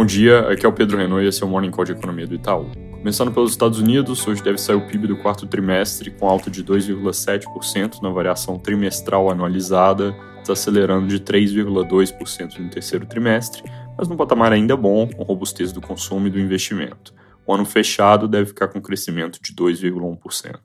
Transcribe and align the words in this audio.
Bom 0.00 0.06
dia, 0.06 0.48
aqui 0.48 0.64
é 0.64 0.68
o 0.68 0.72
Pedro 0.72 0.96
Renault 0.96 1.22
e 1.22 1.28
esse 1.28 1.42
é 1.42 1.46
o 1.46 1.48
Morning 1.50 1.70
Call 1.70 1.84
de 1.84 1.92
Economia 1.92 2.26
do 2.26 2.34
Itaú. 2.34 2.70
Começando 2.90 3.30
pelos 3.32 3.50
Estados 3.50 3.78
Unidos, 3.78 4.26
hoje 4.26 4.42
deve 4.42 4.56
sair 4.56 4.74
o 4.74 4.86
PIB 4.86 5.06
do 5.06 5.18
quarto 5.18 5.46
trimestre 5.46 6.10
com 6.10 6.26
alta 6.26 6.50
de 6.50 6.64
2,7% 6.64 8.00
na 8.00 8.08
variação 8.08 8.58
trimestral 8.58 9.28
anualizada, 9.28 10.16
desacelerando 10.40 11.06
de 11.06 11.20
3,2% 11.20 12.58
no 12.60 12.70
terceiro 12.70 13.04
trimestre, 13.04 13.62
mas 13.98 14.08
num 14.08 14.16
patamar 14.16 14.54
ainda 14.54 14.74
bom, 14.74 15.06
com 15.06 15.22
robustez 15.22 15.70
do 15.70 15.82
consumo 15.82 16.28
e 16.28 16.30
do 16.30 16.40
investimento. 16.40 17.12
O 17.46 17.52
ano 17.52 17.66
fechado 17.66 18.26
deve 18.26 18.46
ficar 18.46 18.68
com 18.68 18.80
crescimento 18.80 19.38
de 19.42 19.52
2,1%. 19.52 20.60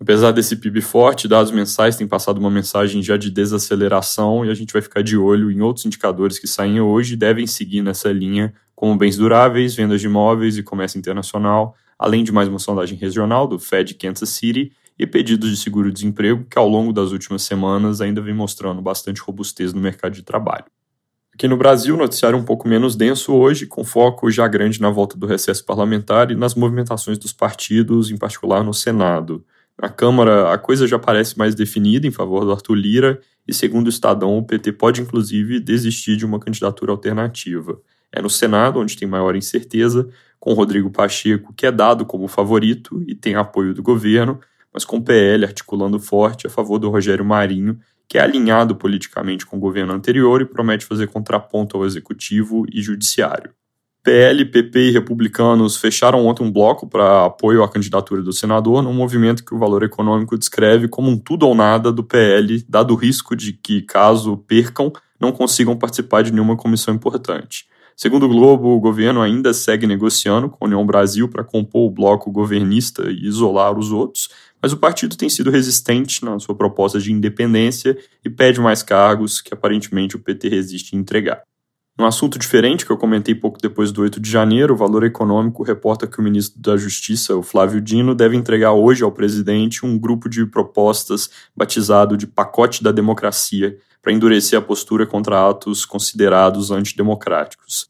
Apesar 0.00 0.32
desse 0.32 0.56
PIB 0.56 0.80
forte, 0.80 1.28
dados 1.28 1.52
mensais 1.52 1.96
têm 1.96 2.08
passado 2.08 2.38
uma 2.38 2.50
mensagem 2.50 3.00
já 3.00 3.16
de 3.16 3.30
desaceleração 3.30 4.44
e 4.44 4.50
a 4.50 4.54
gente 4.54 4.72
vai 4.72 4.82
ficar 4.82 5.02
de 5.02 5.16
olho 5.16 5.50
em 5.50 5.60
outros 5.60 5.86
indicadores 5.86 6.38
que 6.38 6.48
saem 6.48 6.80
hoje 6.80 7.14
e 7.14 7.16
devem 7.16 7.46
seguir 7.46 7.80
nessa 7.80 8.10
linha, 8.10 8.52
como 8.84 8.98
bens 8.98 9.16
duráveis, 9.16 9.74
vendas 9.74 9.98
de 9.98 10.08
imóveis 10.08 10.58
e 10.58 10.62
comércio 10.62 10.98
internacional, 10.98 11.74
além 11.98 12.22
de 12.22 12.30
mais 12.30 12.50
uma 12.50 12.58
sondagem 12.58 12.98
regional 12.98 13.48
do 13.48 13.58
Fed 13.58 13.94
Kansas 13.94 14.28
City 14.28 14.72
e 14.98 15.06
pedidos 15.06 15.48
de 15.48 15.56
seguro-desemprego 15.56 16.44
que 16.44 16.58
ao 16.58 16.68
longo 16.68 16.92
das 16.92 17.10
últimas 17.10 17.40
semanas 17.44 18.02
ainda 18.02 18.20
vem 18.20 18.34
mostrando 18.34 18.82
bastante 18.82 19.22
robustez 19.22 19.72
no 19.72 19.80
mercado 19.80 20.12
de 20.12 20.22
trabalho. 20.22 20.66
Aqui 21.32 21.48
no 21.48 21.56
Brasil, 21.56 21.96
noticiário 21.96 22.38
um 22.38 22.44
pouco 22.44 22.68
menos 22.68 22.94
denso 22.94 23.32
hoje, 23.32 23.64
com 23.64 23.82
foco 23.82 24.30
já 24.30 24.46
grande 24.46 24.78
na 24.82 24.90
volta 24.90 25.16
do 25.16 25.26
recesso 25.26 25.64
parlamentar 25.64 26.30
e 26.30 26.36
nas 26.36 26.54
movimentações 26.54 27.16
dos 27.16 27.32
partidos, 27.32 28.10
em 28.10 28.18
particular 28.18 28.62
no 28.62 28.74
Senado. 28.74 29.42
Na 29.80 29.88
Câmara, 29.88 30.52
a 30.52 30.58
coisa 30.58 30.86
já 30.86 30.98
parece 30.98 31.38
mais 31.38 31.54
definida 31.54 32.06
em 32.06 32.10
favor 32.10 32.44
do 32.44 32.52
Arthur 32.52 32.74
Lira, 32.74 33.20
e 33.48 33.54
segundo 33.54 33.86
o 33.86 33.88
Estadão, 33.88 34.36
o 34.36 34.44
PT 34.44 34.72
pode 34.72 35.00
inclusive 35.00 35.58
desistir 35.58 36.18
de 36.18 36.26
uma 36.26 36.38
candidatura 36.38 36.92
alternativa. 36.92 37.80
É 38.16 38.22
no 38.22 38.30
Senado 38.30 38.78
onde 38.78 38.96
tem 38.96 39.08
maior 39.08 39.34
incerteza, 39.34 40.08
com 40.38 40.52
Rodrigo 40.52 40.88
Pacheco, 40.88 41.52
que 41.52 41.66
é 41.66 41.72
dado 41.72 42.06
como 42.06 42.28
favorito 42.28 43.02
e 43.08 43.14
tem 43.14 43.34
apoio 43.34 43.74
do 43.74 43.82
governo, 43.82 44.38
mas 44.72 44.84
com 44.84 44.98
o 44.98 45.02
PL 45.02 45.44
articulando 45.44 45.98
forte 45.98 46.46
a 46.46 46.50
favor 46.50 46.78
do 46.78 46.90
Rogério 46.90 47.24
Marinho, 47.24 47.78
que 48.08 48.18
é 48.18 48.22
alinhado 48.22 48.76
politicamente 48.76 49.44
com 49.44 49.56
o 49.56 49.60
governo 49.60 49.92
anterior 49.92 50.40
e 50.40 50.44
promete 50.44 50.84
fazer 50.84 51.08
contraponto 51.08 51.76
ao 51.76 51.84
executivo 51.84 52.64
e 52.72 52.80
judiciário. 52.80 53.50
PL, 54.04 54.44
PP 54.44 54.78
e 54.78 54.90
republicanos 54.90 55.78
fecharam 55.78 56.26
ontem 56.26 56.44
um 56.44 56.52
bloco 56.52 56.86
para 56.86 57.24
apoio 57.24 57.64
à 57.64 57.68
candidatura 57.68 58.22
do 58.22 58.34
senador, 58.34 58.82
num 58.82 58.92
movimento 58.92 59.42
que 59.42 59.54
o 59.54 59.58
Valor 59.58 59.82
Econômico 59.82 60.38
descreve 60.38 60.86
como 60.86 61.10
um 61.10 61.18
tudo 61.18 61.48
ou 61.48 61.54
nada 61.54 61.90
do 61.90 62.04
PL, 62.04 62.62
dado 62.68 62.92
o 62.92 62.96
risco 62.96 63.34
de 63.34 63.54
que, 63.54 63.80
caso 63.80 64.36
percam, 64.36 64.92
não 65.18 65.32
consigam 65.32 65.74
participar 65.74 66.22
de 66.22 66.32
nenhuma 66.32 66.54
comissão 66.54 66.94
importante. 66.94 67.66
Segundo 67.96 68.26
o 68.26 68.28
Globo, 68.28 68.68
o 68.68 68.80
governo 68.80 69.22
ainda 69.22 69.54
segue 69.54 69.86
negociando 69.86 70.48
com 70.48 70.64
a 70.64 70.66
União 70.66 70.84
Brasil 70.84 71.28
para 71.28 71.44
compor 71.44 71.88
o 71.88 71.90
bloco 71.90 72.30
governista 72.30 73.04
e 73.08 73.26
isolar 73.26 73.78
os 73.78 73.92
outros, 73.92 74.28
mas 74.60 74.72
o 74.72 74.76
partido 74.76 75.16
tem 75.16 75.28
sido 75.28 75.50
resistente 75.50 76.24
na 76.24 76.38
sua 76.38 76.54
proposta 76.54 76.98
de 76.98 77.12
independência 77.12 77.96
e 78.24 78.30
pede 78.30 78.60
mais 78.60 78.82
cargos 78.82 79.40
que 79.40 79.54
aparentemente 79.54 80.16
o 80.16 80.18
PT 80.18 80.48
resiste 80.48 80.96
em 80.96 80.98
entregar. 80.98 81.42
Um 81.96 82.04
assunto 82.04 82.40
diferente 82.40 82.84
que 82.84 82.90
eu 82.90 82.96
comentei 82.96 83.36
pouco 83.36 83.56
depois 83.62 83.92
do 83.92 84.02
8 84.02 84.18
de 84.18 84.28
janeiro, 84.28 84.74
o 84.74 84.76
Valor 84.76 85.04
Econômico 85.04 85.62
reporta 85.62 86.08
que 86.08 86.18
o 86.18 86.22
ministro 86.22 86.60
da 86.60 86.76
Justiça, 86.76 87.36
o 87.36 87.42
Flávio 87.42 87.80
Dino, 87.80 88.16
deve 88.16 88.36
entregar 88.36 88.72
hoje 88.72 89.04
ao 89.04 89.12
presidente 89.12 89.86
um 89.86 89.96
grupo 89.96 90.28
de 90.28 90.44
propostas 90.44 91.30
batizado 91.56 92.16
de 92.16 92.26
Pacote 92.26 92.82
da 92.82 92.90
Democracia, 92.90 93.78
para 94.04 94.12
endurecer 94.12 94.58
a 94.58 94.62
postura 94.62 95.06
contra 95.06 95.48
atos 95.48 95.86
considerados 95.86 96.70
antidemocráticos. 96.70 97.88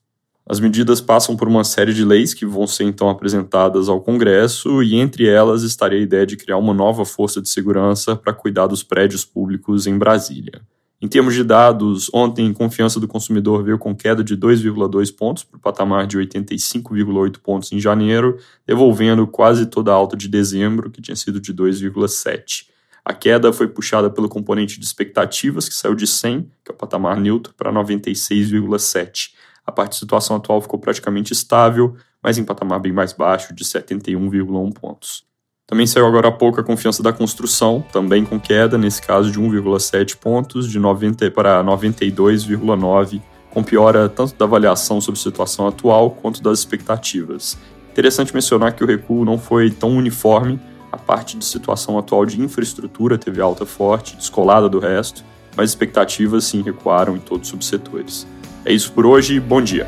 As 0.48 0.60
medidas 0.60 1.00
passam 1.00 1.36
por 1.36 1.48
uma 1.48 1.64
série 1.64 1.92
de 1.92 2.04
leis 2.04 2.32
que 2.32 2.46
vão 2.46 2.68
ser 2.68 2.84
então 2.84 3.08
apresentadas 3.08 3.88
ao 3.88 4.00
Congresso, 4.00 4.80
e 4.80 4.94
entre 4.94 5.26
elas 5.26 5.64
estaria 5.64 5.98
a 5.98 6.02
ideia 6.02 6.24
de 6.24 6.36
criar 6.36 6.58
uma 6.58 6.72
nova 6.72 7.04
força 7.04 7.42
de 7.42 7.48
segurança 7.48 8.14
para 8.14 8.32
cuidar 8.32 8.68
dos 8.68 8.84
prédios 8.84 9.24
públicos 9.24 9.88
em 9.88 9.98
Brasília. 9.98 10.62
Em 11.02 11.08
termos 11.08 11.34
de 11.34 11.42
dados, 11.42 12.08
ontem 12.14 12.52
confiança 12.52 13.00
do 13.00 13.08
consumidor 13.08 13.64
veio 13.64 13.78
com 13.78 13.94
queda 13.94 14.22
de 14.22 14.36
2,2 14.36 15.14
pontos 15.14 15.42
para 15.42 15.56
o 15.56 15.60
patamar 15.60 16.06
de 16.06 16.16
85,8 16.16 17.38
pontos 17.42 17.72
em 17.72 17.80
janeiro, 17.80 18.38
devolvendo 18.64 19.26
quase 19.26 19.66
toda 19.66 19.90
a 19.90 19.94
alta 19.94 20.16
de 20.16 20.28
dezembro, 20.28 20.90
que 20.90 21.02
tinha 21.02 21.16
sido 21.16 21.40
de 21.40 21.52
2,7. 21.52 22.73
A 23.04 23.12
queda 23.12 23.52
foi 23.52 23.68
puxada 23.68 24.08
pelo 24.08 24.28
componente 24.28 24.80
de 24.80 24.86
expectativas, 24.86 25.68
que 25.68 25.74
saiu 25.74 25.94
de 25.94 26.06
100, 26.06 26.50
que 26.64 26.70
é 26.70 26.72
o 26.72 26.76
patamar 26.76 27.20
neutro, 27.20 27.52
para 27.54 27.70
96,7. 27.70 29.34
A 29.66 29.70
parte 29.70 29.92
de 29.92 29.98
situação 29.98 30.36
atual 30.36 30.60
ficou 30.62 30.78
praticamente 30.78 31.32
estável, 31.32 31.96
mas 32.22 32.38
em 32.38 32.44
patamar 32.44 32.80
bem 32.80 32.92
mais 32.92 33.12
baixo, 33.12 33.54
de 33.54 33.62
71,1 33.62 34.72
pontos. 34.72 35.24
Também 35.66 35.86
saiu 35.86 36.06
agora 36.06 36.28
há 36.28 36.32
pouco 36.32 36.60
a 36.60 36.64
confiança 36.64 37.02
da 37.02 37.12
construção, 37.12 37.84
também 37.92 38.24
com 38.24 38.40
queda, 38.40 38.78
nesse 38.78 39.00
caso 39.02 39.30
de 39.30 39.40
1,7 39.40 40.16
pontos, 40.16 40.70
de 40.70 40.78
90 40.78 41.30
para 41.30 41.62
92,9, 41.62 43.22
com 43.50 43.62
piora 43.62 44.08
tanto 44.08 44.34
da 44.34 44.44
avaliação 44.44 45.00
sobre 45.00 45.18
a 45.18 45.22
situação 45.22 45.66
atual 45.66 46.10
quanto 46.10 46.42
das 46.42 46.58
expectativas. 46.58 47.58
Interessante 47.92 48.34
mencionar 48.34 48.74
que 48.74 48.82
o 48.82 48.86
recuo 48.86 49.24
não 49.24 49.38
foi 49.38 49.70
tão 49.70 49.96
uniforme, 49.96 50.60
parte 51.06 51.36
de 51.36 51.44
situação 51.44 51.98
atual 51.98 52.26
de 52.26 52.40
infraestrutura 52.40 53.18
teve 53.18 53.40
alta 53.40 53.64
forte, 53.64 54.16
descolada 54.16 54.68
do 54.68 54.78
resto, 54.78 55.24
mas 55.56 55.70
expectativas 55.70 56.44
sim 56.44 56.62
recuaram 56.62 57.16
em 57.16 57.20
todos 57.20 57.48
os 57.48 57.50
subsetores. 57.50 58.26
É 58.64 58.72
isso 58.72 58.92
por 58.92 59.06
hoje, 59.06 59.38
bom 59.38 59.62
dia! 59.62 59.86